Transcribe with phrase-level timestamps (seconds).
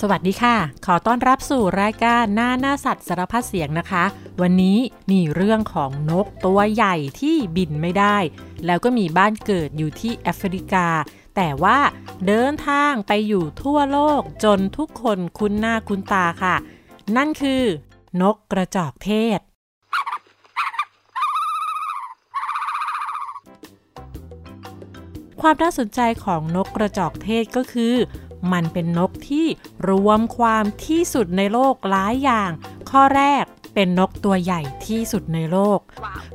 [0.00, 4.04] สวัสดีค่ะ ขอต้อนรับสู่รายการหน้าหน้าสัตว์สารพัดเสียงนะคะ
[4.42, 4.78] วันนี้
[5.10, 8.16] มีเรื่องของนกตัวใหญ่ที่บินไม่ได้
[8.66, 10.86] แล้วก็มีบ้านเกิดอยู่ที่แอฟริกา
[11.36, 11.78] แต่ว่า
[12.26, 16.56] เดินทางไปอยู่ทั่วโลกจนทุกคนคุ้นหน้าคุ้นตาค่ะ
[17.16, 17.62] นั่นคือ
[18.22, 19.40] นกกระจอกเทศ
[25.40, 27.94] ความน่าสนใจของนกกระจอกเทศก็คือ
[28.52, 29.46] มันเป็นนกที่
[29.88, 32.50] รวมความที่สุดในโลกหลายอย่าง
[32.90, 35.78] ข้อแรกเป็นนกตัวใหญ่ที่สุดในโลก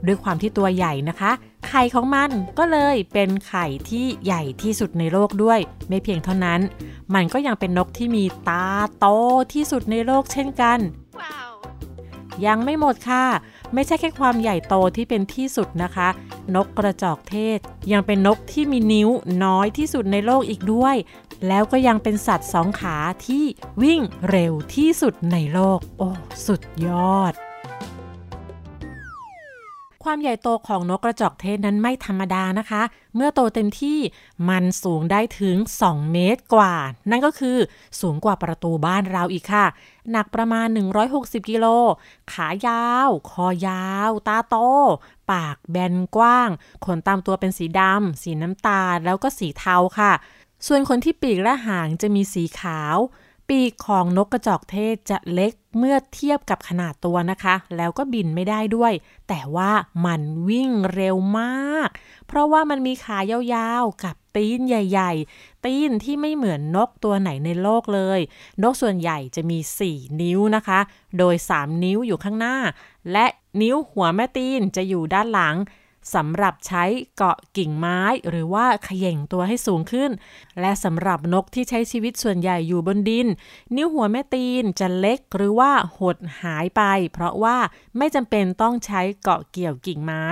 [0.05, 1.31] ด้วยความที่ตัวใหญ่นะคะ
[1.67, 6.59] ไข่ของมันก็เลยเป็นไข่ที่ใหญ่ที่สุดในโลกด้วย ไม่เพียงเท่านั้น
[7.13, 8.65] มันก็ยังเป็นนกที่มีตา
[8.97, 9.05] โต
[9.53, 10.79] ที่สุดในโลกเช่นกัน
[12.45, 13.25] ยังไม่หมดค่ะ
[13.73, 16.09] ไม่ใช่แค่ความใหญ่โตที่เป็นที่สุดนะคะ
[16.55, 17.57] นกกระจอกเทศ
[17.91, 19.09] ยังเป็นนกที่มีนิ้ว
[19.45, 20.95] น้อยที่สุดในโลกอีกด้วย
[21.47, 23.43] แล้วก็ยังเป็นสัตว์สองขาที่
[23.83, 26.09] วิ่งเร็วที่สุดในโลก โอ้
[26.45, 27.33] สุดยอด
[30.03, 32.81] ความใหญ่โตของนกกระจอกเทศนั้นไม่ธรรมดานะคะ
[33.15, 33.99] เมื่อโตเต็มที่
[34.49, 36.75] มันสูงได้ถึง 2 เมตรกว่า
[37.09, 37.57] นั่นก็คือ
[38.01, 39.65] สูงกว่าประตูบ้านเราอีกค่ะ
[40.11, 40.67] หนักประมาณ
[41.09, 41.65] 160 กิโล
[42.33, 44.55] ขายาว คอยาว ตาโต
[45.31, 46.49] ปากแบนกว้าง
[46.85, 50.11] ขนตามตัวเป็นสีดำ สีน้ำตาล แล้วก็สีเทาค่ะ
[50.67, 52.97] ส่วนคนที่ปีกและหางจะมีสีขาว
[53.49, 58.93] ปีกของนกกระจอกเทศจะเล็กเมื่อเทียบกับขนาดตัวนะคะ แล้วก็บินไม่ได้ด้วย
[59.29, 59.71] แต่ว่า
[60.05, 61.89] มันวิ่งเร็วมาก
[62.27, 68.19] เพราะว่ามันมีขายาวๆ กับตีนใหญ่ ๆ ตีนที่ไม่เหมือนนกตัวไหนในโลกเลย
[68.63, 70.79] นกส่วนใหญ่จะมี 4 นิ้วนะคะ
[71.17, 72.57] โดย 3 นิ้วอยู่ข้างหน้า
[73.11, 73.25] และ
[73.61, 75.55] นิ้วหัวแม่ตีนจะอยู่ด้านหลัง
[76.15, 76.83] สำหรับใช้
[77.17, 80.11] เกาะกิ่งไม้หรือว่าเขย่งตัวให้สูงขึ้น
[80.59, 83.27] และสำหรับนกที่ใช้ชีวิตส่วนใหญ่อยู่บนดิน
[83.75, 86.81] นิ้วหัวแม่ตีนจะเล็กหรือว่าหดหายไป
[87.13, 87.57] เพราะว่า
[87.97, 90.25] ไม่จำเป็นต้องใช้เกาะเกี่ยวกิ่งไม้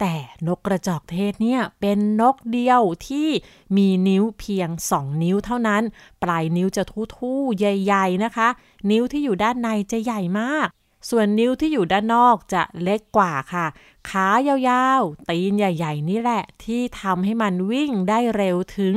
[0.00, 0.14] แต่
[0.46, 3.28] นกกระจอกเทศเนี่ยเป็นนกเดียวที่
[3.76, 5.82] มีนิ้วเพียง 2 นิ้วเท่านั้น
[6.22, 6.82] ปลายนิ้วจะ
[7.14, 8.48] ทู่ๆใหญ่ ๆนะคะ
[8.90, 10.68] นิ้วที่อยู่ด้านในจะใหญ่มาก
[11.08, 13.66] ส่วนนิ้วที่อยู่ด้านนอกจะเล็กกว่าค่ะ
[14.10, 18.94] ขายาวๆ ตีนใหญ่ๆ นี่แหละ ที่ทำให้มันวิ่งได้เร็วถึง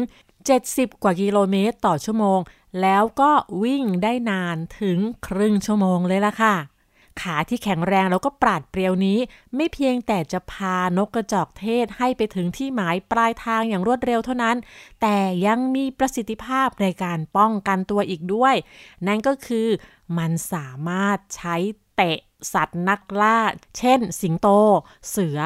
[0.50, 2.40] 70 กว่ากิโลเมตรต่อชั่วโมง
[2.82, 3.32] แล้วก็
[3.64, 4.98] วิ่งได้นานถึง
[5.28, 6.56] ครึ่งชั่วโมงเลยล่ะค่ะ
[7.22, 9.20] ขาที่แข็งแรงแล้วก็ปราดเปรียวนี้
[9.56, 14.58] ไม่เพียงแต่จะพานกกระจอกเทศให้ไปถึงที่หมายปลายทางอย่างรวดเร็วเท่านั้น
[15.02, 18.56] แต่ยังมีประสิทธิภาพในการป้องกันตัวอีกด้วย
[19.08, 19.68] นั่นก็คือ
[20.18, 21.56] มันสามารถใช้
[21.96, 22.18] เตะ
[22.54, 23.38] สัตว์นักล่า
[23.78, 24.48] เช่น สิงโต
[25.10, 25.40] เสือ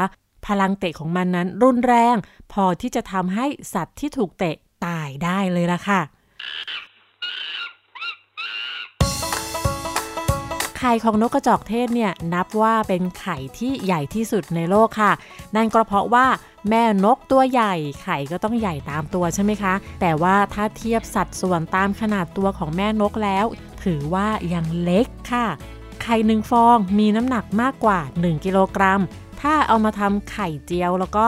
[0.46, 2.16] พลังเตะของมันนั้นรุนแรง
[2.54, 6.02] พอที่จะทำให้สัตว์ที่ถูกเตะตายได้เลยล่ะค่ะ
[10.78, 15.12] ไข่ของนกกระจอกเทศเนี่ยนับว่าเป็นไข่ที่ใหญ่ที่สุดในโลกค่ะ
[15.56, 16.28] นั่นก็เพราะว่า
[16.70, 23.46] แม่นกตัวใหญ่ไข่ก็ต้องใหญ่ตามตัวใช่ไหมคะ แต่ว่าถ้าเทียบสัดส่วนตามขนาดตัวของแม่นกแล้ว
[23.84, 25.46] ถือว่ายังเล็กค่ะ
[26.04, 29.02] ไข่หนึ่งฟองมีน้ำหนักมากกว่า 1 กิโลกรัม
[29.42, 31.28] ถ้าเอามาทำไข่เจียวแล้วก็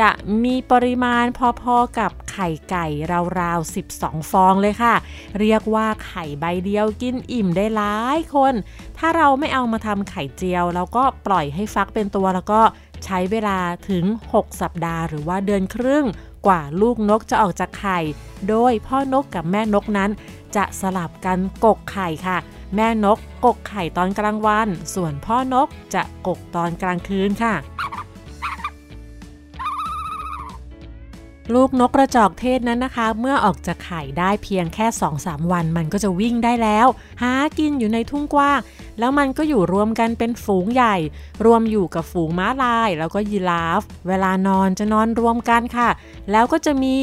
[0.00, 0.10] จะ
[0.44, 1.24] มีปริมาณ
[1.60, 2.86] พอๆกับไข่ไก่
[3.40, 4.94] ราวๆ 12 ฟองเลยค่ะ
[5.40, 8.54] เรียกว่าไข่ใบเดียวกินอิ่มได้หลายคน
[8.98, 12.62] ถ้าเราไม่เอามาทำไข่เจียว แล้วก็ปล่อยให้ฟักเป็นตัวแล้วก็
[13.04, 14.04] ใช้เวลาถึง
[14.34, 16.04] 6 สัปดาห์ หรือว่าเดือนครึ่ง
[16.46, 17.98] กว่าลูกนกจะออกจากไข่
[18.48, 20.10] โดยพ่อนกกับแม่นกนั้น
[20.56, 22.38] จะสลับกันกกไข่ค่ะ
[22.74, 27.54] แม่นกกกไข่ตอนกลางวัน ส่วนพ่อนกจะกกตอนกลางคืนค่ะ
[31.54, 34.86] ลูกนกกระจอกเทศนั้นนะคะ เมื่อออกจากไข่ได้เพียงแค่
[35.18, 36.86] 2-3 วัน มันก็จะวิ่งได้แล้ว
[37.22, 38.60] หากินอยู่ในทุ่งกว้าง
[38.98, 40.96] แล้วมันก็อยู่รวมกันเป็นฝูงใหญ่
[41.44, 45.88] รวมอยู่กับฝูงม้าลาย แล้วก็ยีราฟ เวลานอนจะนอนรวมกันค่ะ
[46.30, 46.96] แล้วก็จะมี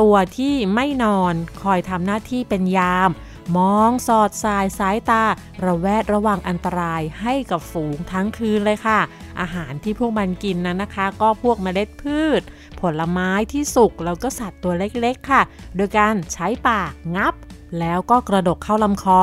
[0.00, 3.10] ตัวที่ไม่นอนคอยทำหน้าที่เป็นยาม
[3.56, 5.24] มองสอดสายสายตา
[5.64, 9.00] ระแวดระวังอันตรายให้กับฝูงทั้งคืนเลยค่ะ
[9.40, 12.42] อาหารที่พวกมันกินนั้นนะคะ ก็พวกเมล็ดพืช
[12.80, 15.42] ผลไม้ที่สุกแล้วก็สัตว์ตัวเล็กๆค่ะ
[15.76, 17.34] โดยการใช้ปากงับ
[17.78, 19.20] แล้วก็กระดกเข้าลำคอ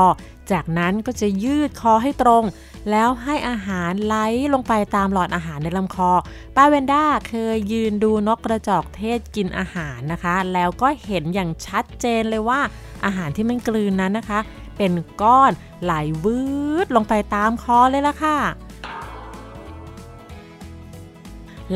[0.51, 2.43] จากนั้นก็จะยืดคอให้ตรง
[2.91, 4.15] แล้วให้อาหารไหล
[4.53, 6.11] ลงไปตามหลอดอาหารในลำคอ
[6.55, 12.59] ป้าเวนด้าเคยยืนดูนกกระจอกเทศกินอาหารนะคะ แล้วก็เห็นอย่างชัดเจนเลยว่า
[13.05, 14.39] อาหารที่มันกลืนนั้นนะคะ
[14.77, 15.51] เป็นก้อน
[15.83, 15.93] ไหล
[16.23, 16.39] วื
[16.85, 18.37] ดลงไปตามคอเลยล่ะค่ะ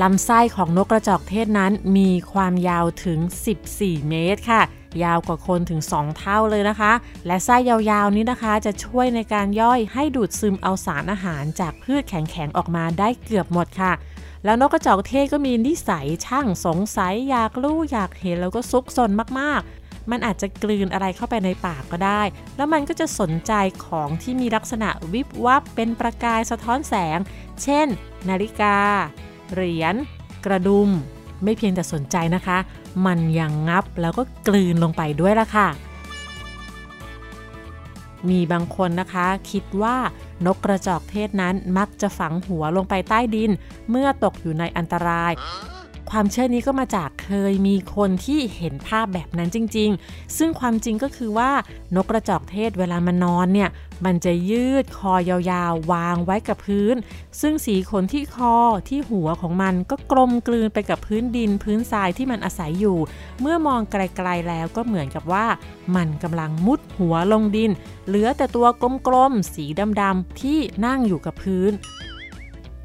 [0.02, 3.20] ลำไส้ของนกกระจอกเทศนั้นมีความยาวถึง
[3.64, 4.62] 14 เมตรค่ะ
[5.04, 6.94] ยาวกว่าคนถึง 2 เท่าเลยนะคะ
[7.26, 13.94] และไส้ยาวๆนี้นะคะจะช่วยในการย่อยให้ดูดซึมเอาสารอาหารจากพืชแข็งๆออกมาได้เกือบหมดค่ะ
[14.46, 22.22] แล้วนกกระจอกเทศก็มีนิสัยช่างสงสัยอยากรู้อยากเห็นแล้วก็ซุกซนมากๆ มันอาจจะกลืนอะไรเข้าไปในปากก็ได้
[22.58, 23.54] แล้วมันก็จะสนใจ
[23.86, 27.20] ของที่มีลักษณะวิบวับเป็นประกายสะท้อนแสง
[27.64, 27.88] เช่น
[28.30, 28.78] นาฬิกา
[29.52, 29.96] เหรียญ
[30.46, 30.90] กระดุม
[31.44, 32.58] ไม่เพียงแต่สนใจนะคะ
[33.06, 35.68] มันยังงับแล้วก็กลืนลงไปด้วยละค่ะ
[38.30, 39.98] มีบางคนนะคะ คิดว่า
[40.46, 43.52] นกกระจอกเทศนั้นมักจะฝังหัวลงไปใต้ดิน
[43.90, 45.34] เมื่อตกอยู่ในอันตราย
[46.10, 51.52] ความเชื่อนี้ก็มาจากเคยมีคนที่เห็นภาพแบบนั้นจริง ๆ ซึ่งความจริงก็คือว่า
[51.96, 53.70] นกกระจอกเทศเวลามันนอนเนี่ย
[54.06, 56.96] มันจะยืดคอยาวๆ วางไว้กับพื้น
[57.42, 58.56] ซึ่งสีขนที่คอ
[58.90, 62.98] ที่หัวของมันก็กลมกลืนไปกับพื้นดินพื้นทรายที่มันอาศัยอยู่
[63.42, 65.46] เมื่อมองไกลๆแล้วก็เหมือนกับว่า
[65.96, 67.72] มันกำลังมุดหัวลงดิน
[68.08, 68.68] เหลือแต่ตัว
[69.08, 69.66] กลมๆ สี
[70.02, 71.72] ดำๆ ที่นั่งอยู่กับพื้น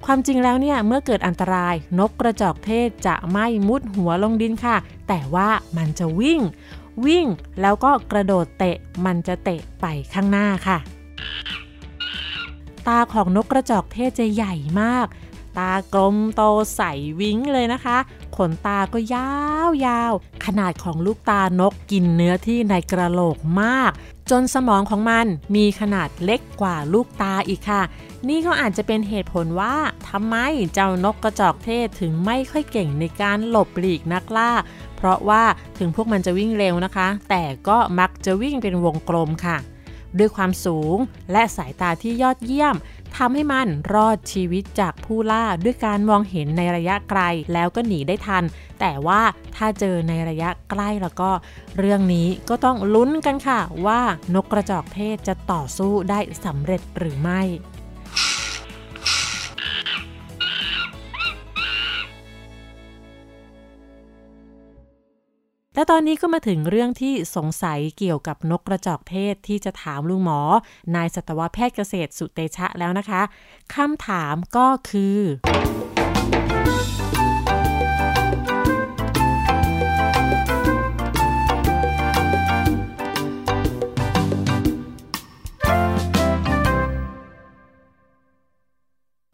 [0.04, 4.76] ความจริงแล้วเนี่ยเมื่อเกิดอันตราย นกกระจอกเทศจะไม่มุดหัวลงดินค่ะ
[5.08, 6.40] แต่ว่ามันจะวิ่ง
[7.06, 7.26] วิ่ง
[7.60, 10.78] แล้วก็กระโดดเตะมันจะเตะไปข้างหน้าค่ะ
[12.86, 15.06] ตาของนกกระจอกเทศจะใหญ่มาก
[15.58, 16.42] ตากลมโต
[16.76, 16.82] ใส
[17.20, 17.98] วิ้งเลยนะคะ
[18.36, 23.92] ขนตาก็ยาวๆขนาดของลูกตานกกินเนื้อที่ในกระโหลกมาก
[24.30, 25.26] จนสมองของมัน
[25.56, 27.82] มีขนาดเล็กกว่าลูกตาอีกค่ะ
[28.28, 29.76] นี่ก็อาจจะเป็นเหตุผลว่า
[30.08, 30.36] ทำไม
[30.74, 34.52] เจ้านกกระจอกเทศถึงไม่ค่อยเก่งในการหลบหลีกนักล่า
[34.96, 35.42] เพราะว่า
[35.78, 39.56] ถึงพวกมันจะวิ่งเร็วนะคะ แต่ก็มักจะวิ่งเป็นวงกลมค่ะ
[40.18, 40.96] ด้วยความสูง
[41.32, 42.76] และสายตาที่ยอดเยี่ยม
[43.16, 47.20] ทำให้มันรอดชีวิตจากผู้ล่าด้วยการมองเห็นในระยะไกล
[47.52, 48.44] แล้วก็หนีได้ทัน
[48.80, 49.22] แต่ว่า
[49.56, 51.30] ถ้าเจอในระยะใกล้แล้วก็
[51.78, 54.00] เรื่องนี้ก็ต้องลุ้นกันค่ะว่า
[54.34, 57.42] นกกระจอกเทศจะต่อสู้ได้สำเร็จหรือไม่
[65.76, 70.40] และตอนนี้ก็มาถึงเรื่องที่สงสัยเกี่ยวกับนกกระจอกเทศที่จะถามลุงหมอ
[70.94, 73.22] นายสัตวแพทย์เกษตรสุเตชะแล้วนะคะ
[73.74, 75.18] คำถามก็คือ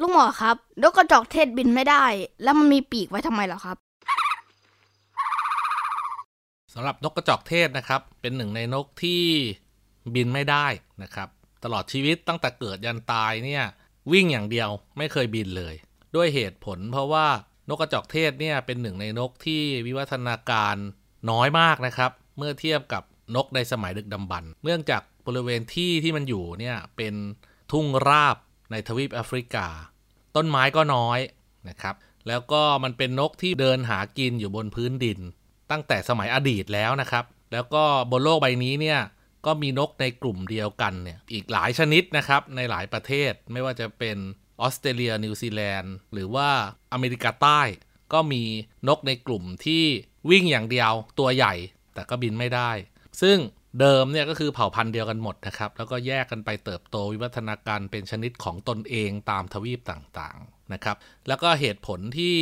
[0.00, 2.04] ลุงหมอครับนกกระจอกเทศบินไม่ได้
[2.42, 3.91] แล้วมันมีปีกไว้ทำไมเหรอครับ
[6.74, 9.24] สำหรับนกกระจอกเทศนะครับ เป็นหนึ่งในนกที่
[10.14, 10.66] บินไม่ได้
[11.02, 11.28] นะครับ
[11.64, 13.64] ตลอดชีวิตตั้งแต่เกิดยันตายเนี่ย
[14.12, 15.74] วิ่งอย่างเดียวไม่เคยบินเลย
[16.16, 17.26] ด้วยเหตุผลเพราะว่า
[17.68, 20.76] นกกระจอกเทศเนี่ยเป็นหนึ่งในนกที่วิวัฒนาการ
[21.30, 23.02] น้อยมากนะครับ เมื่อเทียบกับ
[23.36, 27.14] นกในสมัยดึกดำบรรพ์เนื่องจากบริเวณที่ที่มันอยู่เนี่ยเป็น
[27.72, 28.36] ทุ่งราบ
[28.70, 29.66] ในทวีปแอฟริกา
[30.36, 31.18] ต้นไม้ก็น้อย
[31.68, 31.94] นะครับ
[32.28, 35.18] แล้วก็มันเป็นนกที่เดินหากินอยู่บนพื้นดิน
[35.72, 39.00] ตั้งแต่สมัยอดีตแล้วนะครับ แล้วก็บนโลกใบนี้เนี่ย
[39.46, 44.16] ก็มีนกในกลุ่มเดียวกันเนี่ยอีกหลายชนิดนะครับในหลายประเทศไม่ว่าจะเป็น
[44.60, 46.48] ออสเตรเลียนิวซีแลนด์หรือว่า
[46.92, 47.60] อเมริกาใต้
[48.12, 48.42] ก็มี
[48.88, 49.84] นกในกลุ่มที่
[50.30, 51.54] วิ่งอย่างเดียวตัวใหญ่
[51.94, 52.70] แต่ก็บินไม่ได้
[53.22, 53.38] ซึ่ง
[53.80, 60.96] เดิมเนี่ยก็คือเผ่าพันธุ์เดียวกันหมดนะครับ แล้วก็แยกกันไปเติบโตวิวัฒนาการเป็นชนิดของตนเองตามทวีปต่างๆนะครับ
[61.28, 62.36] แล้วก็เหตุผลที่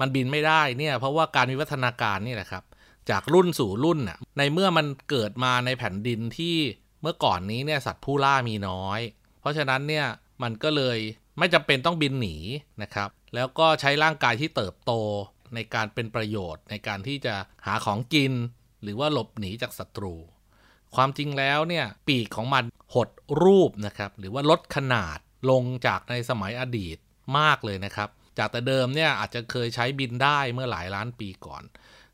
[0.00, 2.64] มันบินไม่ได้เนี่ยเพราะว่าการวิวัฒนาการนี่แหละครับ
[3.10, 6.56] จากรุ่นสู่รุ่นน่ะในเมื่อมันเกิดมาในแผ่นดินที่
[7.02, 9.00] เมื่อก่อนนี้เนี่ยสัตว์ผู้ล่ามีน้อย
[9.40, 10.06] เพราะฉะนั้นเนี่ย
[10.42, 10.98] มันก็เลย
[11.38, 12.36] ไม่จำเป็นต้องบินหนี
[12.82, 14.92] นะครับ แล้วก็ใช้ร่างกายที่เติบโต
[15.54, 17.34] ในการเป็นประโยชน์ ในการที่จะ
[17.66, 18.32] หาของกิน
[18.82, 20.14] หรือว่าหลบหนีจากศัตรู
[20.94, 23.08] ความจริงแล้วเนี่ยปีกของมันหด
[23.42, 25.18] รูปนะครับ หรือว่าลดขนาด
[25.50, 26.98] ลงจากในสมัยอดีต
[27.38, 28.08] มากเลยนะครับ
[28.38, 31.62] จากแต่เดิมเนี่ยอาจจะเคยใช้บินได้เมื่อหลายล้านปีก่อน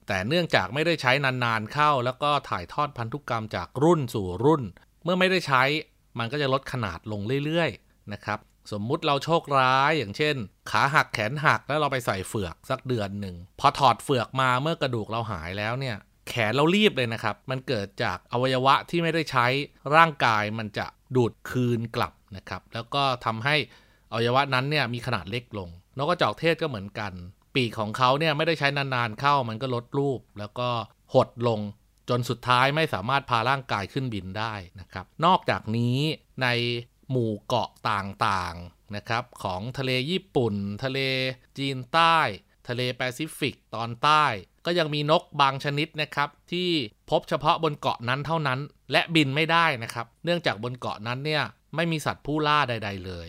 [0.09, 4.63] แต่เนื่องจากไม่ได้ใช้นานๆเข้า แล้วก็ถ่ายทอดพันธุกรรมจากรุ่นสู่รุ่น
[5.05, 5.63] เมื่อไม่ได้ใช้
[6.19, 8.39] มันก็จะลดขนาดลงเรื่อยๆนะครับ
[8.73, 10.37] สมมุติเราโชคร้ายอย่างเช่น
[10.71, 15.97] ขาหักแขนหักแล้วเราไปใส่เฟือกสักเดือนหนึ่งพอถอดเฟือกมาเมื่อกระดูกเราหายแล้วเนี่ย
[16.29, 19.47] แขนเรารีบเลยนะครับ มันเกิดจากอวัยวะที่ไม่ได้ใช้
[19.97, 23.57] ร่างกายมันจะดูดคืนกลับนะครับ แล้วก็ทำให้
[24.13, 27.13] อวัยวะนั้นเนี่ยมีขนาดเล็กลงนกกระจอกเทศก็เหมือนกัน
[27.55, 30.69] ปีกของเขาเนี่ยไม่ได้ใช้นานๆเข้ามันก็ลดรูป แล้วก็
[31.15, 31.61] หดลง
[32.09, 35.99] จนสุดท้ายไม่สามารถพาร่างกายขึ้นบินได้นะครับ นอกจากนี้
[36.43, 36.49] ใน
[37.11, 40.55] หมู่เกาะต่างๆนะครับ ของทะเลญี่ปุ่น
[40.85, 40.99] ทะเล
[41.59, 42.19] จีนใต้
[42.69, 44.25] ทะเลแปซิฟิกตอนใต้
[44.67, 46.71] ก็ยังมีนกบางชนิดนะครับ ที่
[47.11, 48.59] พบเฉพาะบนเกาะนั้นเท่านั้น
[48.93, 51.43] และบินไม่ได้นะครับ เนื่องจากบนเกาะนั้นเนี่ย
[51.77, 53.29] ไม่มีสัตว์ผู้ล่าใด ๆ เลย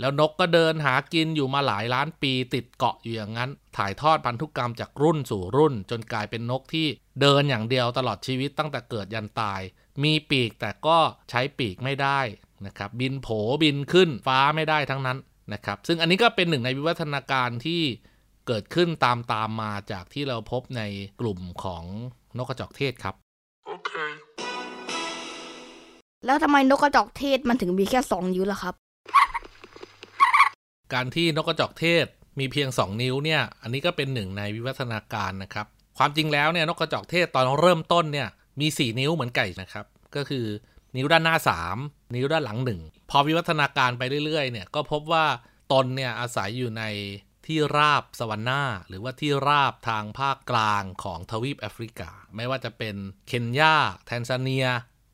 [0.00, 6.86] แล้วนกก็เดินหากินอยู่มาหลายล้านปีติดเกาะอยู่อย่างนั้น ถ่ายทอดพันธุกรรมจากรุ่นสู่รุ่น จนกลายเป็นนกที่
[7.20, 9.60] เดินอย่างเดียวตลอดชีวิตตั้งแต่เกิดยันตาย
[10.02, 10.98] มีปีกแต่ก็
[11.30, 12.20] ใช้ปีกไม่ได้
[12.66, 13.28] นะครับบินโผ
[13.62, 15.18] บินขึ้นฟ้าไม่ได้ทั้งนั้น
[15.52, 17.82] นะครับซึ่งอันนี้ก็เป็นหนึ่งในวิวัฒนาการที่
[18.46, 20.82] เกิดขึ้นตามตามมาจากที่เราพบใน
[21.20, 21.84] กลุ่มของ
[22.38, 23.14] นกกระจอกเทศครับ
[23.74, 24.12] Okay.
[26.26, 28.74] แล้วทำไมนกกระจอกเทศมันถึงมีแค่สองนิ้วล่ะครับ
[30.94, 32.06] การที่นกกระจอกเทศ
[32.38, 35.66] มีเพียง 2 นิ้วเนี่ย อันนี้ก็เป็นหนึ่งในวิวัฒนาการนะครับ
[35.98, 38.28] ความจริงแล้วเนี่ยนกกระจอกเทศตอนเริ่มต้นเนี่ย
[38.60, 39.84] มี 4 นิ้วเหมือนไก่นะครับ
[40.16, 40.46] ก็คือ
[40.96, 41.36] นิ้วด้านหน้า
[41.74, 45.26] 3 นิ้วด้านหลัง 1 พอวิวัฒนาการไปเรื่อยๆเนี่ยก็พบว่า
[45.72, 46.84] ตนเนี่ยอาศัยอยู่ใน
[47.46, 52.96] ที่ราบสวรรค์นาหรือว่าที่ราบทางภาคกลางของทวีปแอฟริกา ไม่ว่าจะเป็น
[53.28, 53.74] เคนยา
[54.06, 54.66] แทนซาเนีย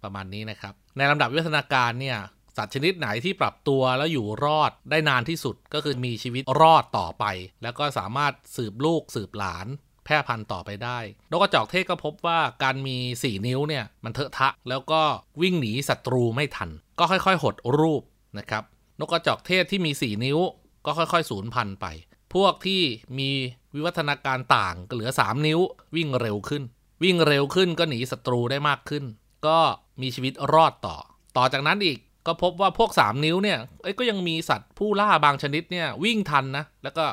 [0.02, 2.18] ประมาณนี้นะครับ ในลำดับวิวัฒนาการเนี่ย
[2.56, 7.24] สัตว์ชนิดไหนที่ปรับตัวแล้วอยู่รอดได้นานที่สุดก็คือมีชีวิตรอดต่อไป
[7.62, 9.66] แล้วก็สามารถสืบลูกสืบหลาน
[10.04, 10.98] แพร่พันธุ์ต่อไปได้
[11.30, 15.02] นกกระจอกเทศก็พบว่าการมี 4 นิ้วเนี่ยมันเถอะทะ แล้วก็
[15.42, 18.02] วิ่งหนีศัตรูไม่ทัน ก็ค่อยๆ หดรูป
[18.38, 18.62] นะครับ
[19.00, 20.38] นกกระจอกเทศที่มี 4 นิ้ว
[20.86, 21.86] ก็ค่อยๆสูญพันธุ์ไป
[22.34, 22.82] พวกที่
[23.18, 23.30] มี
[23.74, 25.60] วิวัฒนาการต่างก็เหลือ 3 นิ้ว
[25.96, 26.62] วิ่งเร็วขึ้น
[27.02, 29.04] วิ่งเร็วขึ้นก็หนีศัตรูได้มากขึ้น
[29.46, 29.58] ก็
[30.02, 30.96] มีชีวิตรอดต่อ
[31.36, 33.58] ต่อจากนั้นอีก ก็พบว่าพวก 3 นิ้วเนี่ย
[33.98, 37.04] ก็ยังมีสัตว์ผู้ล่าบางชนิดเนี่ยวิ่งทันนะ แล้วก็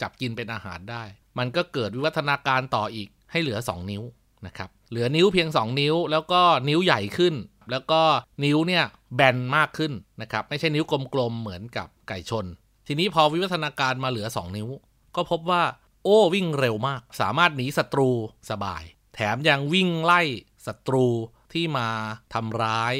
[0.00, 1.02] จับกินเป็นอาหารได้
[1.38, 4.02] มันก็เกิดวิวัฒนาการต่ออีกให้เหลือ 2 นิ้ว
[4.46, 7.34] นะครับ เหลือนิ้วเพียง 2 นิ้ว แล้วก็นิ้วใหญ่ขึ้น
[7.70, 8.00] แล้วก็
[8.44, 8.84] นิ้วเนี่ย
[9.14, 10.84] แบนมากขึ้นนะครับ ไม่ใช่นิ้ว
[11.14, 12.46] กลมๆเหมือนกับไก่ชน
[12.86, 14.68] ทีนี้พอวิวัฒนาการมาเหลือ 2 นิ้ว
[15.16, 15.62] ก็พบว่า
[16.04, 18.10] โอ้วิ่งเร็วมาก สามารถหนีศัตรู
[18.50, 18.82] สบาย
[19.14, 20.20] แถมยังวิ่งไล่
[20.66, 21.06] ศัตรู
[21.52, 21.88] ที่มา
[22.34, 22.94] ทำร้าย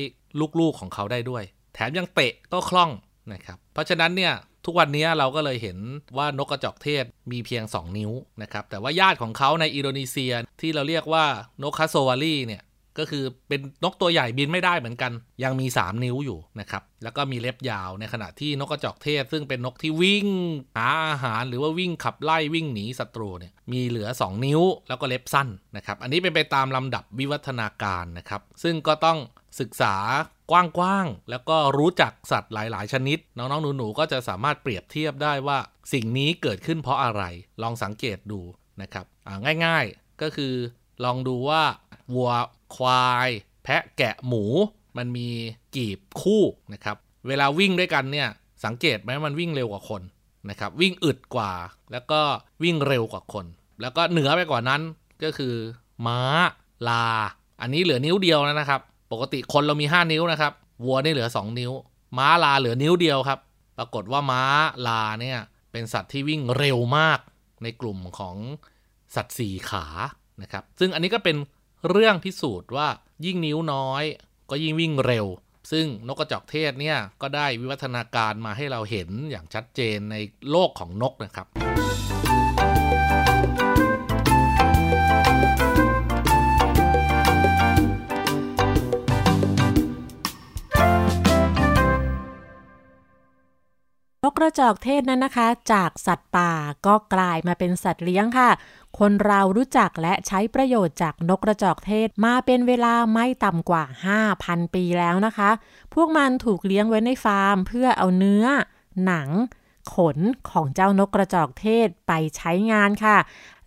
[0.61, 1.45] ลูกๆของเขาได้ด้วย
[1.81, 2.91] ถมยังเตะก็คล่อง
[3.33, 4.35] นะครับ เพราะฉะนั้นเนี่ย
[4.67, 5.79] ทุกวันนี้เราก็เลยเห็น
[6.17, 11.25] ว่านกกระจอกเทศมีเพียง 2 นิ้วนะครับ แต่ว่าญาติของเขาในอินโดนีเซียที่เราเรียกว่า
[11.63, 12.63] นกคาโซวาลีเนี่ย
[12.99, 15.13] ก็คือเป็นนกตัวใหญ่บินไม่ได้เหมือนกัน
[15.45, 20.29] ยังมี 3 นิ้วอยู่นะครับ แล้วก็มีเล็บยาวในขณะที่นกกระจอกเทศ ซึ่งเป็นนกที่วิ่ง
[20.77, 29.19] หาอาหารหรือว่าวิ่งขับไล่วิ่งหนีศัตรูเนี่ยมีเหลือ 2 นิ้วแล้วก็เล็บสั้นนะครับ อันนี้เป็นไปตามลำดับวิวัฒนาการนะครับ ซึ่งก็ต้อง
[29.61, 29.95] ศึกษา
[30.51, 35.59] กว้างๆ แล้วก็รู้จักสัตว์หลาย ๆ ชนิด น้องๆ หนูๆ ก็จะสามารถเปรียบเทียบได้ว่า
[35.93, 37.23] สิ่งนี้เกิดขึ้นเพราะอะไร
[37.63, 38.41] ลองสังเกตดู
[38.83, 39.07] นะครับ
[39.65, 40.55] ง่ายๆ ก็คือ
[41.05, 41.63] ลองดูว่า
[42.15, 42.33] วัว
[42.77, 43.29] ควาย
[43.65, 44.45] แพะแกะหมู
[44.99, 45.29] มันมี
[45.77, 46.43] กีบคู่
[46.73, 46.97] นะครับ
[47.29, 48.29] เวลาวิ่งด้วยกันเนี่ย
[48.65, 50.03] สังเกตไหมมันวิ่งเร็วกว่าคน
[50.51, 51.53] นะครับวิ่งอึดกว่า
[51.93, 52.21] แล้วก็
[52.63, 53.47] วิ่งเร็วกว่าคน
[53.81, 54.81] แล้วก็เหนือไปกว่านั้น
[55.25, 55.55] ก็คือ
[56.07, 56.21] ม้า
[56.89, 57.07] ลา
[57.61, 58.81] อันนี้เหลือนิ้วเดียวแล้วนะครับ
[59.13, 60.53] ปกติคนเรามี 5 นิ้วนะครับ
[60.85, 61.73] วัวนี่เหลือ 2 นิ้ว
[62.19, 63.39] ม้าลาเหลือนิ้วเดียวครับ
[63.79, 64.43] ปรากฏว่าม้า
[64.87, 65.39] ลาเนี่ย
[65.73, 67.19] เป็นสัตว์ที่วิ่งเร็วมาก
[67.63, 68.37] ในกลุ่มของ
[69.15, 69.87] สัตว์สี่ขา
[70.43, 71.37] นะครับ ซึ่งอันนี้ก็เป็น
[71.91, 72.89] เรื่องพิสูจน์ว่า
[73.27, 74.05] ยิ่งนิ้วน้อย
[74.51, 75.27] ก็ยิ่งวิ่งเร็ว
[75.73, 80.17] ซึ่งนกกระจอกเทศเนี่ยก็ได้วิวัฒนาการมาให้เราเห็นอย่างชัดเจนใน
[80.51, 81.47] โลกของนกนะครับ
[94.41, 96.53] กระจอกเทศนั้นนะคะ จากสัตว์ป่า
[96.87, 98.51] ก็กลายมาเป็นสัตว์เลี้ยงค่ะ
[98.99, 103.85] คนเรารู้จักและใช้ประโยชน์จากนกกระจอกเทศมาเป็นเวลาไม่ต่ำกว่า
[104.29, 105.51] 5,000 ปีแล้วนะคะ
[105.95, 108.45] พวกมันถูกเลี้ยงไว้ในฟาร์ม เพื่อเอาเนื้อ
[109.07, 109.29] หนัง
[109.95, 110.19] ขน
[110.51, 113.19] ของเจ้านกกระจอกเทศไปใช้งานค่ะ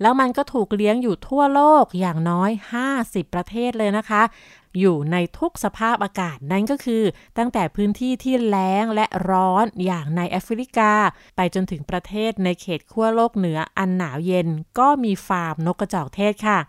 [0.01, 2.51] แล้วมันก็ถูกเลี้ยงอยู่ทั่วโลกอย่างน้อย
[2.91, 4.23] 50 ประเทศเลยนะคะ
[4.79, 7.03] อยู่ในทุกสภาพอากาศนั่นก็คือ
[7.37, 10.91] ตั้งแต่พื้นที่ที่แล้งและร้อนอย่างในแอฟริกา
[11.35, 14.47] ไปจนถึงประเทศในเขตขั้วโลกเหนืออันหนาวเย็น
[14.79, 16.59] ก็มีฟาร์มนกกระจอกเทศค่ะ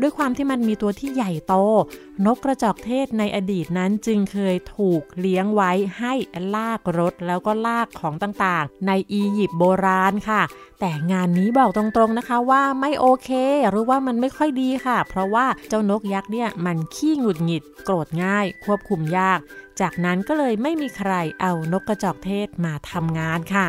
[0.00, 1.54] ด้วยความที่มันมีตัวที่ใหญ่โต
[2.26, 6.14] นกกระจอกเทศในอดีตนั้นจึงเคยถูกเลี้ยงไว้ให้
[6.54, 10.42] ลากรถแล้วก็ลากของต่างๆ ในอียิปต์โบราณค่ะ
[10.80, 13.30] แต่งานนี้บอกตรงๆนะคะว่าไม่โอเค
[13.68, 19.38] หรือว่ามันไม่ค่อยดีค่ะ เพราะว่าเจ้านกยักษ์เนี่ยมันขี้หงุดหงิด โกรธง่าย ควบคุมยาก
[19.80, 23.66] จากนั้นก็เลยไม่มีใครเอานกกระจอกเทศมาทำงานค่ะ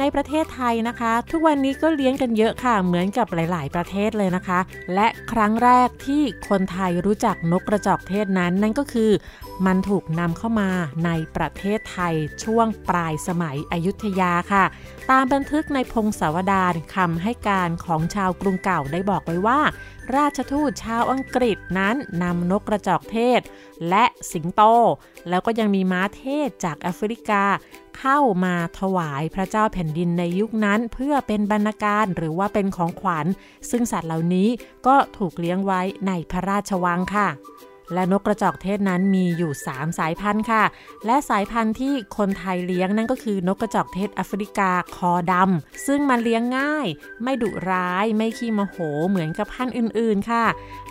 [0.00, 4.60] ในประเทศไทยนะคะ ทุกวันนี้ก็เลี้ยงกันเยอะค่ะ เหมือนกับหลาย ๆ ประเทศเลยนะคะ
[4.94, 9.10] และครั้งแรกที่คนไทยรู้จักนกกระจอกเทศนั้น นั่นก็คือ
[9.66, 10.70] มันถูกนำเข้ามา
[11.04, 14.64] ในประเทศไทยช่วงปลายสมัยอยุธยาค่ะ
[15.10, 19.60] ตามบันทึกในพงศาวดารคำให้การของชาวกรุงเก่าได้บอกไว้ว่า
[20.14, 23.40] ราชทูตชาวอังกฤษนั้นนำนกกระจอกเทศ
[23.88, 24.62] และสิงโต
[25.28, 27.44] แล้วก็ยังมีม้าเทศจากแอฟริกา
[27.98, 33.26] เข้ามาถวายพระเจ้าแผ่นดินในยุคนั้น เพื่อเป็นบรรณาการหรือว่าเป็นของขวัญ
[33.70, 34.48] ซึ่งสัตว์เหล่านี้
[34.86, 37.28] ก็ถูกเลี้ยงไว้ในพระราชวังค่ะ
[37.94, 40.64] และนกกระจอกเทศนั้นมีอยู่ 3 สายพันธุ์ค่ะ
[41.06, 46.86] และสายพันธุ์ที่คนไทยเลี้ยงนั่นก็คือนกกระจอกเทศแอฟริกาคอดำซึ่งมันเลี้ยงง่าย
[47.22, 48.76] ไม่ดุร้าย ไม่ขี้โมโห
[49.08, 50.44] เหมือนกับพันธุ์อื่นๆค่ะ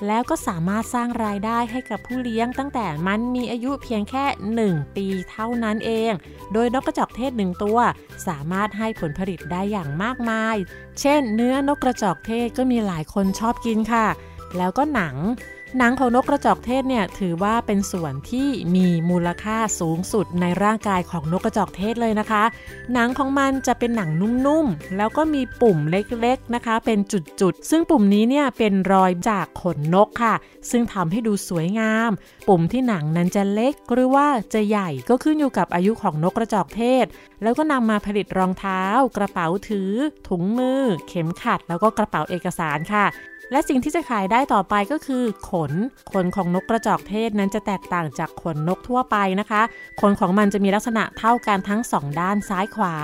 [0.07, 4.25] แล้วก็สามารถสร้างรายได้ให้กับผู้เลี้ยงตั้งแต่มันมีอายุเพียงแค่
[4.63, 6.11] 1 ปีเท่านั้นเอง
[6.53, 7.79] โดยนกกระจอกเทศหนึ่งตัว
[8.27, 10.55] สามารถให้ผลผลิตได้อย่างมากมาย
[11.01, 14.07] เช่น เนื้อนกกระจอกเทศก็มีหลายคนชอบกินค่ะ
[14.57, 15.15] แล้วก็หนัง
[15.77, 22.43] หนังของนกกระจอกเทศเนี่ยถือว่าเป็นส่วนที่มีมูลค่าสูงสุดในร่างกายของนกกระจอกเทศเลยนะคะ
[22.93, 24.09] หนังของมันจะเป็นหนัง
[24.45, 30.35] นุ่มๆ แล้วก็มีปุ่มเล็กๆนะคะ เป็นจุดๆ ซึ่งปุ่มนี้เนี่ยเป็นรอยจากขนนกค่ะ
[30.69, 32.11] ซึ่งทำให้ดูสวยงาม
[32.47, 37.05] ปุ่มที่หนังนั้นจะเล็กหรือว่าจะใหญ่ก็ขึ้นอยู่กับอายุของนกกระจอกเทศ
[37.43, 38.81] แล้วก็นำมาผลิตรองเท้า
[39.17, 39.91] กระเป๋าถือ
[40.27, 43.05] ถุงมือ เข็มขัด แล้วก็กระเป๋าเอกสารค่ะ
[43.51, 45.73] และสิ่งที่จะขายได้ต่อไปก็คือ ขน
[46.11, 49.61] ขนของนกกระจอกเทศนั้นจะแตกต่างจากขนนกทั่วไปนะคะ
[50.01, 52.95] ขนของมันจะมีลักษณะเท่ากันทั้งสองด้านซ้ายขวา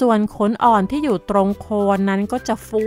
[0.00, 2.84] ส่วนขนอ่อนที่อยู่ตรงโคนนั้นก็จะฟู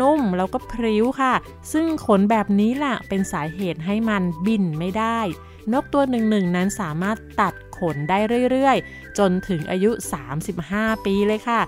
[0.00, 1.34] นุ่มแล้วก็พริ้วค่ะ
[1.72, 5.20] ซึ่งขนแบบนี้แหละเป็นสาเหตุให้มันบินไม่ได้
[5.72, 8.18] นกตัวหนึ่งๆนั้นสามารถตัดขนได้
[8.50, 9.90] เรื่อยๆ จนถึงอายุ
[10.48, 11.60] 35 ปีเลยค่ะ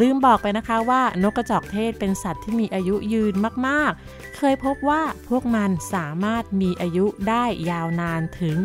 [0.00, 3.34] ลืมบอกไปนะคะว่านกกระจอกเทศเป็นสัตว์ที่มีอายุยืน
[3.66, 8.56] มากๆ เคยพบว่าพวกมันสามารถมีอายุได้ยาวนานถึง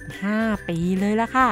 [0.00, 1.50] 75 ปีเลยละค่ะ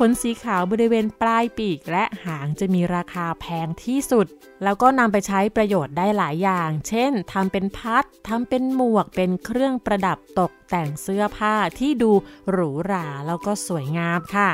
[0.00, 4.26] ขนสีขาวบริเวณปลายปีกและหางจะมีราคาแพงที่สุด
[4.64, 12.12] แล้วก็นำไปใช้ประโยชน์ได้หลายอย่าง เช่นทำเป็นพัดทำเป็นหมวกเป็นเครื่องประดับตกแต่งเสื้อผ้าที่ดู
[12.50, 14.50] หรูหราแล้วก็สวยงามค่ะ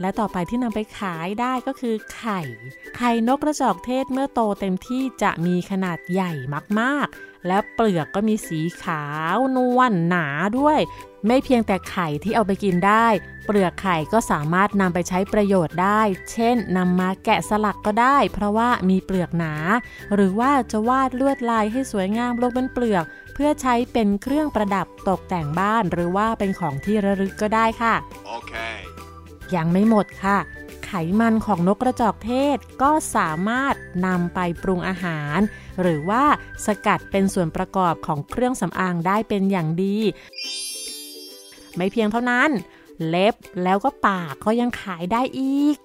[0.00, 2.40] และต่อไปที่นำไปขายได้ก็คือไข่
[2.96, 6.32] ไข่นกกระจอกเทศเมื่อโตเต็มที่จะมีขนาดใหญ่
[6.80, 9.02] มากๆ และเปลือกก็มีสีขา
[9.34, 10.26] วนวลหนา
[10.58, 10.80] ด้วย
[11.26, 13.06] ไม่เพียงแต่ไข่ที่เอาไปกินได้
[13.46, 16.00] เปลือกไข่ก็สามารถนำไปใช้ประโยชน์ได้
[16.32, 19.54] เช่นนำมาแกะสลักก็ได้ เพราะว่ามีเปลือกหนา
[20.14, 27.94] หรือว่าจะวาดลวดลายให้สวยงามลงบนเปลือกเพื่อใช้เป็นเครื่องประดับตกแต่งบ้านหรือว่าเป็นของที่ระลึกก็ได้ค่ะ
[28.36, 29.01] okay.
[29.56, 30.38] ยังไม่หมดค่ะ
[30.84, 33.74] ไขมันของนกกระจอกเทศก็สามารถ
[34.06, 35.38] นำไปปรุงอาหาร
[35.80, 36.24] หรือว่า
[36.66, 39.96] สกัดเป็นส่วนประกอบของเครื่องสำอางได้เป็นอย่างดี
[41.76, 42.50] ไม่เพียงเท่านั้น
[43.08, 45.76] เล็บแล้วก็ปากก็ยังขายได้อีก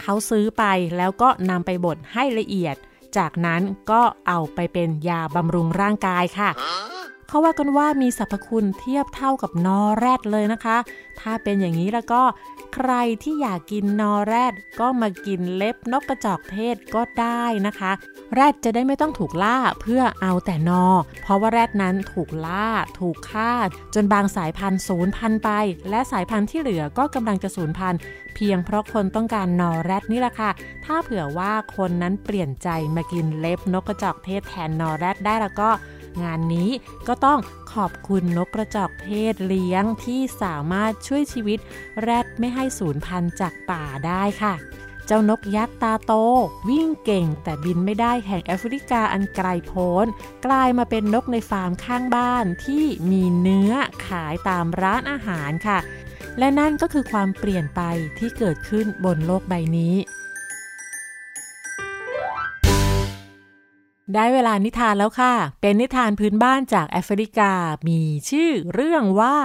[0.00, 0.64] เขาซื้อไป
[0.96, 2.76] แล้วก็นำไปบดให้ละเอียด
[3.16, 6.50] จากนั้นก็เอาไปเป็นยาบำรุงร่างกายค่ะ
[7.34, 10.76] เขาว่ากันว่ามีสรรพคุณเทียบเท่ากับนอแรดเลยนะคะ
[11.20, 12.22] ถ้าเป็นอย่างนี้แล้วก็
[12.74, 12.92] ใคร
[13.22, 17.92] ที่อยากกินนอแรดก็มากินเล็บนกกระจอกเทศก็ได้นะคะ
[18.34, 20.84] แรดจะได้ไม่ต้องถูกล่าเพื่อเอาแต่นอ
[21.22, 22.68] เพราะว่าแรดนั้นถูกล่า
[22.98, 23.52] ถูกฆ่า
[23.94, 25.50] จนบางสายพันธุ์สูญพันธุ์ไป
[25.90, 28.00] และสายพันธุ์ที่เหลือก็กำลังจะสูญพันธุ์
[28.34, 30.50] เพียงเพราะคนต้องการนอแรดนี่แหละค่ะ
[30.84, 35.70] ถ้าเผื่อว่าคนนั้นเปลี่ยนใจมากินเล็บนกกระจอกเทศแทนนอแรดได้แล้วก็
[36.22, 36.70] งานนี้
[37.08, 37.38] ก็ต้อง
[37.72, 41.58] ขอบคุณนกกระจอกเทศเลี้ยงที่สามารถช่วยชีวิต
[42.00, 44.54] แรดไม่ให้สูญพันธุ์จากป่าได้ค่ะ
[45.06, 46.12] เจ้านกยักษ์ตาโต
[46.68, 50.06] วิ่งเก่งแต่บินไม่ได้แห่งแอฟริกาอันไกลโพ้น
[50.46, 53.72] กลายมาเป็นนกในฟาร์มข้างบ้านที่มีเนื้อ
[54.06, 55.78] ขายตามร้านอาหารค่ะ
[56.38, 57.82] และนั่นก็คือความเปลี่ยนไป
[58.18, 59.94] ที่เกิดขึ้นบนโลกใบนี้
[64.12, 67.52] ได้เวลานิทานแล้วค่ะ เป็นนิทานพื้นบ้านจากแอฟริกา
[67.88, 69.36] มีชื่อเรื่องว่า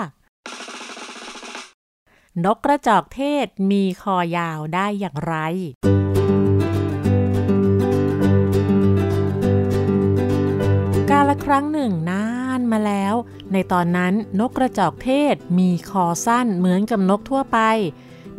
[2.45, 5.35] นกกระจอกเทศมีคอยาวได้อย่างไร
[11.09, 12.27] กาละครั้งหนึ่งนา
[12.59, 13.15] นมาแล้ว
[13.53, 17.59] ในตอนนั้นนกกระจอกเทศมีคอสั้นเหมือนกับนกทั่วไป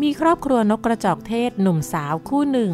[0.03, 2.71] มีครอบครัวนกกระจอกเทศหนุ่มสาวคู่หนึ่ง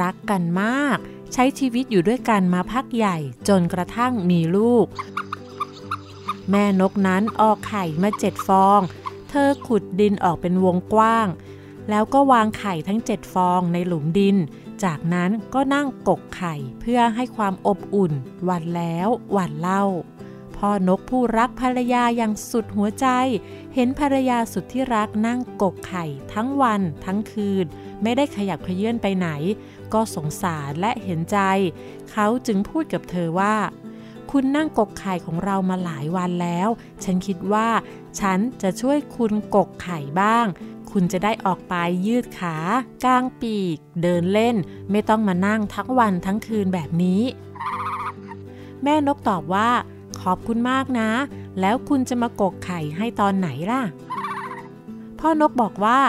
[0.00, 0.98] รักกันมาก
[1.32, 3.16] ใช้ชีวิตอยู่ด้วยกันมาพักใหญ่
[3.48, 4.86] จนกระทั่งมีลูก
[6.50, 8.80] แม่นกนั้นออกไข่มาเจ็ดฟอง
[9.30, 11.28] เธอขุดดินออกเป็นวงกว้าง
[11.90, 14.36] แล้วก็วางไข่ทั้งเจ็ดฟองในหลุมดิน
[14.84, 18.12] จากนั้นก็นั่งกกไข่เพื่อให้ความอบอุ่น
[18.48, 19.84] วันแล้ววันเล่า
[20.56, 23.06] พ่อนกผู้รักภรรยาอย่างสุดหัวใจ
[23.74, 27.64] เห็นภรรยาสุดที่รักนั่งกกไข่ ทั้งวันทั้งคืน
[28.02, 29.28] ไม่ได้ขยับเขยื่อนไปไหน
[29.94, 31.38] ก็สงสารและเห็นใจ
[32.10, 33.56] เขาจึงพูดกับเธอว่า
[34.30, 36.68] คุณนั่งกกไข่ของเรามาหลายวันแล้ว
[37.04, 37.68] ฉันคิดว่า
[38.20, 40.46] ฉันจะช่วยคุณกกไข่บ้าง
[40.90, 41.74] คุณจะได้ออกไป
[42.06, 42.56] ยืดขา
[43.04, 44.56] กางปีก เดินเล่น
[44.90, 47.22] ไม่ต้องมานั่งทั้งวันทั้งคืนแบบนี้
[48.82, 49.70] แม่นกตอบว่า
[50.22, 51.10] ขอบคุณมากนะ
[51.60, 53.82] แล้วคุณจะมากกไข่ให้ตอนไหนล่ะ
[55.18, 56.00] พ่อนกบอกว่า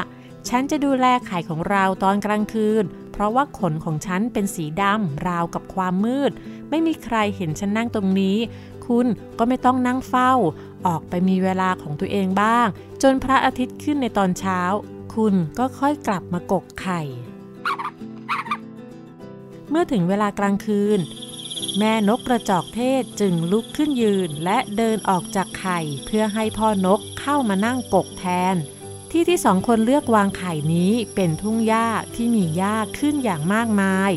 [0.49, 6.31] ฉันจะดูแลไข่ของเราตอนกลางคืนเราะว่าขนของฉันเป็นสีดำราวกับความมืด
[6.69, 8.37] ไม่มีใครเห็นฉันนั่งตรงนี้
[8.85, 10.33] คุณก็ไม่ต้องนั่งเฝ้า
[10.87, 12.67] ออกไปมีเวลาของตัวเองบ้าง
[13.01, 14.61] จนพระอาทิตย์ขึ้นในตอนเช้า
[15.15, 17.01] คุณก็ค่อยกลับมากกไข่
[19.69, 20.99] เมื่อถึงเวลากลางคืน
[21.77, 28.55] แม่นกกระจอกเทศจึงลุกขึ้นยืนและเดินออกจากไข่ เพื่อให้พ่อนกเข้ามานั่งกกแทน
[29.11, 34.11] ที่ที่สองคนเลือกวางไข่นี้เป็นทุ่งหญ้าที่มีหญ้าขึ้นอย่างมากมาย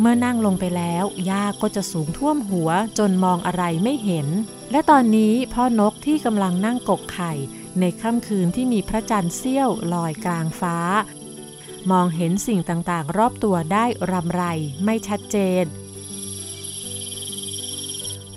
[0.00, 4.28] เมื่อนั่งลงไปแล้วหญ้าก็จะสูงท่วมหัวจนมองอะไรไม่เห็น
[4.70, 7.32] และตอนนี้พ่อนกที่กำลังนั่งกกไข่
[7.80, 10.76] ในค่ำคืนที่มีพระจันทร์เสี้ยวลอยกลางฟ้า
[11.90, 14.42] มองเห็นสิ่งต่างๆ รอบตัวได้รำไร
[14.84, 15.64] ไม่ชัดเจน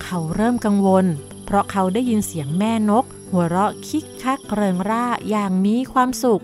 [0.03, 1.05] เขาเริ่มกังวล
[1.45, 6.43] เพราะเขาได้ยินเสียงแม่นก หัวเราะคิกคักเริงร่าอย่างมีความสุข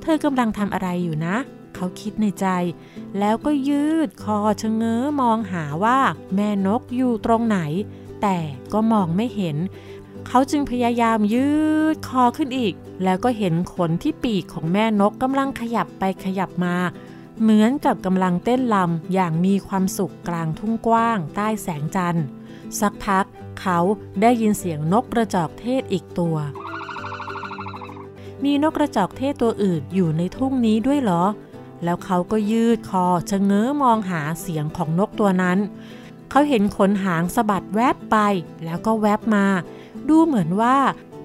[0.00, 1.36] เธอกำลังทำอะไรอยู่นะ
[1.74, 2.46] เขาคิดในใจ
[3.18, 5.98] แล้วก็ยืดคอชะเง้อมองหาว่า
[6.34, 7.58] แม่นกอยู่ตรงไหน
[8.22, 8.38] แต่
[8.72, 9.56] ก็มองไม่เห็น
[10.28, 11.48] เขาจึงพยายามยื
[11.94, 16.76] ดคอขึ้นอีก แล้วก็เห็นขนที่ปีกของแม่นกกำลังขยับไปขยับมา
[17.40, 22.26] เหมือนกับกำลังเต้นลำอย่างมีความสุขกลางทุ่งกว้าง ใต้แสงจันทร์
[22.80, 23.26] สักพัก
[23.60, 23.78] เขา
[24.20, 26.36] ได้ยินเสียงนกกระจอกเทศอีกตัว
[28.44, 31.24] มีนกกระจอกเทศตัวอื่นอยู่ในทุ่งนี้ด้วยเหรอ
[31.84, 35.58] แล้วเขาก็ยืดคอชะเง้อมองหาเสียงของนกตัวนั้น
[36.30, 38.16] เขาเห็นขนหางสะบัดแวบไป
[38.64, 39.46] แล้วก็แวบมา
[40.08, 40.76] ดูเหมือนว่า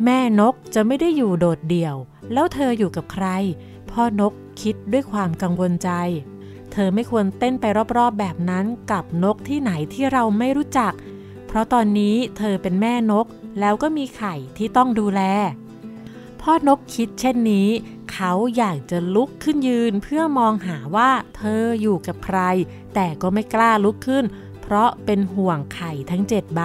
[0.03, 1.95] แม่นกจะไม่ได้อยู่โดดเดี่ยว
[2.33, 3.27] แล้วเธออยู่กับใคร
[3.91, 5.89] พ่อนกคิดด้วยความกังวลใจ
[6.71, 7.65] เธอไม่ควรเต้นไป
[7.97, 10.93] รอบๆแบบนั้นกับนกที่ไหนที่เราไม่รู้จัก
[11.47, 13.25] เพราะตอนนี้เธอเป็นแม่นก
[13.59, 15.21] แล้วก็มีไข่ที่ต้องดูแล
[16.41, 17.69] พ่อนกคิดเช่นนี้
[18.11, 22.39] เขาอยากจะลุกขึ้นยืนเพื่อมองหาว่าเธออยู่กับใคร
[22.93, 24.25] แต่ก็ไม่กล้าลุกขึ้น
[24.61, 26.61] เพราะเป็นห่วงไข่ทั้งเจ็ดใบ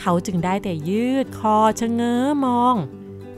[0.00, 2.74] เขาจึงได้แต่ยืดคอชะเง้อมอง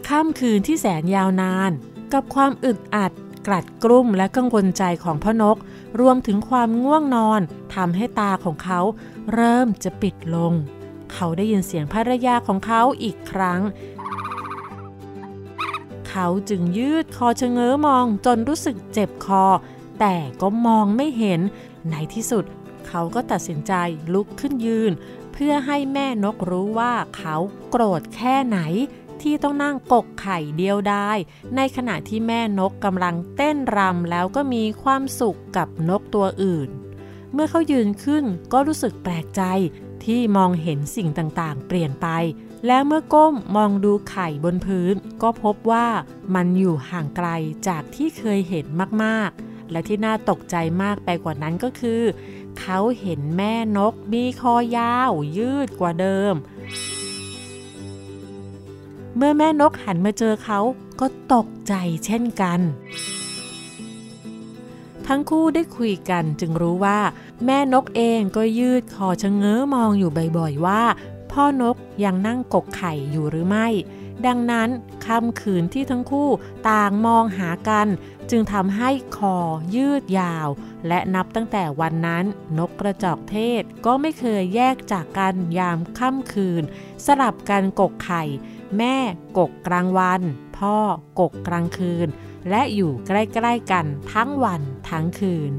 [0.09, 1.73] ค่ำคืนที่แสนยาวนาน
[2.15, 3.13] กับความอึดอัด
[3.47, 5.57] กลัดกลุ้มและกังวลใจของพ่อนก
[6.01, 7.41] รวมถึงความง่วงนอน
[7.75, 8.81] ทำให้ตาของเขา
[9.35, 10.53] เริ่มจะปิดลง
[11.13, 13.61] เขาได้ยินเสียงภรรยาของเขาอีกครั้ง
[16.09, 19.45] เขาจึงยืดคอชะเง้อมองจนรู้สึกเจ็บคอ
[20.01, 21.41] แต่ก็มองไม่เห็น
[21.91, 22.45] ในที่สุด
[22.89, 23.73] เขาก็ตัดสินใจ
[24.13, 24.93] ลุกขึ้นยืน
[25.33, 27.37] เพื่อให้แม่นกรู้ว่าเขา
[27.71, 28.59] โกรธแค่ไหน
[29.25, 31.11] ที่ต้องนั่งกกไข่เดียวได้
[31.57, 36.69] ในขณะที่แม่นกกำลังเต้นรำแล้วก็มีความสุขกับนกตัวอื่น
[37.33, 39.43] เมื่อเขายืนขึ้นก็รู้สึกแปลกใจ
[40.05, 42.09] ที่มองเห็นสิ่งต่างๆ เปลี่ยนไป
[42.67, 45.87] แล้วเมื่อก้มมองดูไข่บนพื้น ก็พบว่า
[46.35, 47.29] มันอยู่ห่างไกล
[47.69, 48.67] จากที่เคยเห็น
[49.03, 52.03] มากๆ และที่น่าตกใจมากไปกว่านั้นก็คือ
[52.61, 56.35] เขาเห็นแม่นกมีคอยาวยืดกว่าเดิม
[59.25, 60.61] มื่อแม่นกหันมาเจอเขา
[61.01, 61.75] ก็ตกใจ
[62.07, 62.61] เช่นกัน
[65.07, 66.99] ทั้งคู่ได้คุยกันจึงรู้ว่า
[67.45, 70.83] แม่นกเองก็ยืดคอชะเง้อมองอยู่บ่อยๆว่า
[71.33, 73.67] พ่อนกยังนั่งกกไข่อยู่หรือไม่
[74.27, 74.69] ดังนั้น
[75.07, 76.29] ค่ำคืนที่ทั้งคู่
[76.71, 77.89] ต่างมองหากัน
[78.31, 79.37] จึงทำให้คอ
[79.77, 80.49] ยืดยาว
[80.89, 82.25] และนับตั้งแต่วันนั้น
[82.59, 86.63] นกกระจอกเทศก็ไม่เคยแยกจากกันยามค่ำคืน
[87.07, 88.23] สลับกันกกไข่
[88.79, 88.97] แม่
[89.39, 90.21] กกกลางวัน
[90.59, 90.77] พ่อ
[91.21, 92.09] กกกลางคืน
[92.51, 93.11] และอยู่ใก
[93.45, 95.53] ล้ๆกันทั้งวันทั้งคืน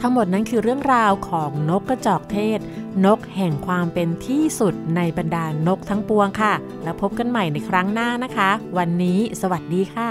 [0.00, 2.58] ทั้งหมดนั้นคือเรื่องราวของนกกระจอกเทศ
[3.04, 10.10] นกแห่งความเป็นที่สุดในบรรดานกทั้งปวงค่ะ แล้วพบกันใหม่ในครั้งหน้านะคะ วันนี้สวัสดีค่ะ